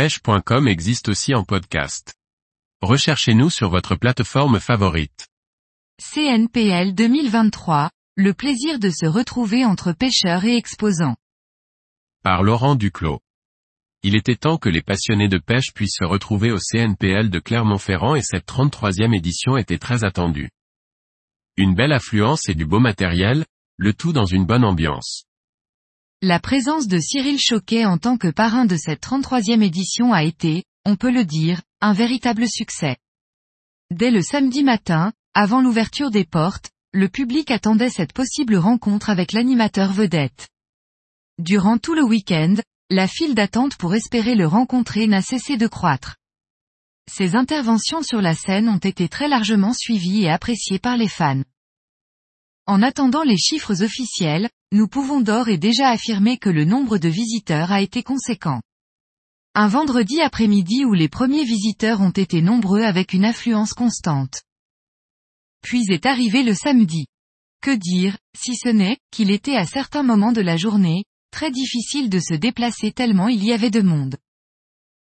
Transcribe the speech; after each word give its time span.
pêche.com 0.00 0.66
existe 0.66 1.10
aussi 1.10 1.34
en 1.34 1.44
podcast. 1.44 2.14
Recherchez-nous 2.80 3.50
sur 3.50 3.68
votre 3.68 3.96
plateforme 3.96 4.58
favorite. 4.58 5.28
CNPL 5.98 6.94
2023, 6.94 7.90
le 8.16 8.32
plaisir 8.32 8.78
de 8.78 8.88
se 8.88 9.04
retrouver 9.04 9.66
entre 9.66 9.92
pêcheurs 9.92 10.46
et 10.46 10.56
exposants. 10.56 11.16
Par 12.22 12.42
Laurent 12.42 12.76
Duclos. 12.76 13.20
Il 14.02 14.16
était 14.16 14.36
temps 14.36 14.56
que 14.56 14.70
les 14.70 14.80
passionnés 14.80 15.28
de 15.28 15.36
pêche 15.36 15.74
puissent 15.74 15.98
se 15.98 16.06
retrouver 16.06 16.50
au 16.50 16.58
CNPL 16.58 17.28
de 17.28 17.38
Clermont-Ferrand 17.38 18.14
et 18.14 18.22
cette 18.22 18.48
33e 18.48 19.14
édition 19.14 19.58
était 19.58 19.76
très 19.76 20.02
attendue. 20.02 20.48
Une 21.58 21.74
belle 21.74 21.92
affluence 21.92 22.48
et 22.48 22.54
du 22.54 22.64
beau 22.64 22.80
matériel, 22.80 23.44
le 23.76 23.92
tout 23.92 24.14
dans 24.14 24.24
une 24.24 24.46
bonne 24.46 24.64
ambiance. 24.64 25.26
La 26.22 26.38
présence 26.38 26.86
de 26.86 26.98
Cyril 26.98 27.38
Choquet 27.38 27.86
en 27.86 27.96
tant 27.96 28.18
que 28.18 28.28
parrain 28.28 28.66
de 28.66 28.76
cette 28.76 29.02
33e 29.02 29.62
édition 29.62 30.12
a 30.12 30.22
été, 30.22 30.64
on 30.84 30.94
peut 30.94 31.10
le 31.10 31.24
dire, 31.24 31.62
un 31.80 31.94
véritable 31.94 32.46
succès. 32.46 32.98
Dès 33.90 34.10
le 34.10 34.20
samedi 34.20 34.62
matin, 34.62 35.14
avant 35.32 35.62
l'ouverture 35.62 36.10
des 36.10 36.26
portes, 36.26 36.72
le 36.92 37.08
public 37.08 37.50
attendait 37.50 37.88
cette 37.88 38.12
possible 38.12 38.56
rencontre 38.56 39.08
avec 39.08 39.32
l'animateur 39.32 39.94
vedette. 39.94 40.50
Durant 41.38 41.78
tout 41.78 41.94
le 41.94 42.04
week-end, 42.04 42.56
la 42.90 43.08
file 43.08 43.34
d'attente 43.34 43.76
pour 43.76 43.94
espérer 43.94 44.34
le 44.34 44.46
rencontrer 44.46 45.06
n'a 45.06 45.22
cessé 45.22 45.56
de 45.56 45.68
croître. 45.68 46.16
Ses 47.10 47.34
interventions 47.34 48.02
sur 48.02 48.20
la 48.20 48.34
scène 48.34 48.68
ont 48.68 48.76
été 48.76 49.08
très 49.08 49.28
largement 49.28 49.72
suivies 49.72 50.24
et 50.24 50.30
appréciées 50.30 50.80
par 50.80 50.98
les 50.98 51.08
fans. 51.08 51.44
En 52.66 52.82
attendant 52.82 53.22
les 53.22 53.38
chiffres 53.38 53.82
officiels, 53.82 54.50
nous 54.72 54.86
pouvons 54.86 55.20
d'ores 55.20 55.48
et 55.48 55.58
déjà 55.58 55.88
affirmer 55.88 56.38
que 56.38 56.48
le 56.48 56.64
nombre 56.64 56.98
de 56.98 57.08
visiteurs 57.08 57.72
a 57.72 57.80
été 57.80 58.02
conséquent. 58.02 58.62
Un 59.54 59.66
vendredi 59.66 60.20
après-midi 60.20 60.84
où 60.84 60.94
les 60.94 61.08
premiers 61.08 61.44
visiteurs 61.44 62.00
ont 62.00 62.10
été 62.10 62.40
nombreux 62.40 62.82
avec 62.82 63.12
une 63.12 63.24
affluence 63.24 63.72
constante. 63.72 64.42
Puis 65.62 65.82
est 65.90 66.06
arrivé 66.06 66.44
le 66.44 66.54
samedi. 66.54 67.06
Que 67.60 67.74
dire, 67.74 68.16
si 68.38 68.54
ce 68.54 68.68
n'est, 68.68 68.98
qu'il 69.10 69.32
était 69.32 69.56
à 69.56 69.66
certains 69.66 70.04
moments 70.04 70.32
de 70.32 70.40
la 70.40 70.56
journée, 70.56 71.04
très 71.32 71.50
difficile 71.50 72.08
de 72.08 72.20
se 72.20 72.34
déplacer 72.34 72.92
tellement 72.92 73.28
il 73.28 73.44
y 73.44 73.52
avait 73.52 73.70
de 73.70 73.82
monde. 73.82 74.16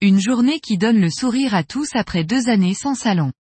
Une 0.00 0.20
journée 0.20 0.58
qui 0.58 0.76
donne 0.76 1.00
le 1.00 1.08
sourire 1.08 1.54
à 1.54 1.62
tous 1.62 1.90
après 1.94 2.24
deux 2.24 2.48
années 2.48 2.74
sans 2.74 2.96
salon. 2.96 3.32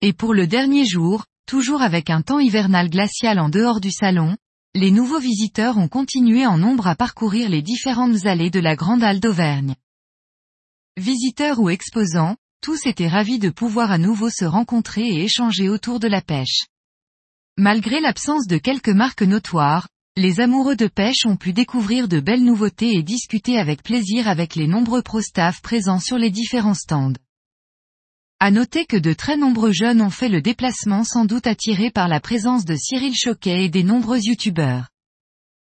Et 0.00 0.14
pour 0.14 0.32
le 0.32 0.46
dernier 0.46 0.86
jour, 0.86 1.26
toujours 1.46 1.82
avec 1.82 2.08
un 2.08 2.22
temps 2.22 2.40
hivernal 2.40 2.88
glacial 2.88 3.38
en 3.38 3.50
dehors 3.50 3.80
du 3.80 3.90
salon, 3.92 4.36
les 4.76 4.90
nouveaux 4.90 5.18
visiteurs 5.18 5.78
ont 5.78 5.88
continué 5.88 6.46
en 6.46 6.58
nombre 6.58 6.86
à 6.86 6.94
parcourir 6.94 7.48
les 7.48 7.62
différentes 7.62 8.26
allées 8.26 8.50
de 8.50 8.60
la 8.60 8.76
Grande 8.76 9.02
Halle 9.02 9.20
d'Auvergne. 9.20 9.74
Visiteurs 10.98 11.60
ou 11.60 11.70
exposants, 11.70 12.36
tous 12.60 12.86
étaient 12.86 13.08
ravis 13.08 13.38
de 13.38 13.48
pouvoir 13.48 13.90
à 13.90 13.96
nouveau 13.96 14.28
se 14.28 14.44
rencontrer 14.44 15.06
et 15.06 15.24
échanger 15.24 15.70
autour 15.70 15.98
de 15.98 16.08
la 16.08 16.20
pêche. 16.20 16.66
Malgré 17.56 18.00
l'absence 18.00 18.46
de 18.46 18.58
quelques 18.58 18.90
marques 18.90 19.22
notoires, 19.22 19.88
les 20.14 20.40
amoureux 20.40 20.76
de 20.76 20.88
pêche 20.88 21.24
ont 21.24 21.36
pu 21.36 21.54
découvrir 21.54 22.06
de 22.06 22.20
belles 22.20 22.44
nouveautés 22.44 22.96
et 22.96 23.02
discuter 23.02 23.58
avec 23.58 23.82
plaisir 23.82 24.28
avec 24.28 24.56
les 24.56 24.66
nombreux 24.66 25.00
pro-staff 25.00 25.62
présents 25.62 26.00
sur 26.00 26.18
les 26.18 26.30
différents 26.30 26.74
stands. 26.74 27.14
À 28.38 28.50
noter 28.50 28.84
que 28.84 28.98
de 28.98 29.14
très 29.14 29.38
nombreux 29.38 29.72
jeunes 29.72 30.02
ont 30.02 30.10
fait 30.10 30.28
le 30.28 30.42
déplacement 30.42 31.04
sans 31.04 31.24
doute 31.24 31.46
attirés 31.46 31.90
par 31.90 32.06
la 32.06 32.20
présence 32.20 32.66
de 32.66 32.76
Cyril 32.76 33.14
Choquet 33.14 33.64
et 33.64 33.70
des 33.70 33.82
nombreux 33.82 34.18
youtubeurs. 34.18 34.88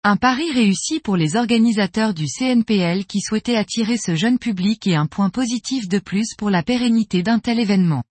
Un 0.03 0.17
pari 0.17 0.51
réussi 0.51 0.99
pour 0.99 1.15
les 1.15 1.37
organisateurs 1.37 2.13
du 2.13 2.25
CNPL 2.25 3.05
qui 3.05 3.21
souhaitaient 3.21 3.55
attirer 3.55 3.95
ce 3.95 4.13
jeune 4.15 4.39
public 4.39 4.87
et 4.87 4.95
un 4.95 5.05
point 5.05 5.29
positif 5.29 5.87
de 5.87 5.99
plus 5.99 6.35
pour 6.37 6.49
la 6.49 6.61
pérennité 6.61 7.23
d'un 7.23 7.39
tel 7.39 7.61
événement. 7.61 8.03